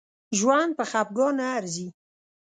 [0.37, 1.87] ژوند په خپګان نه ارزي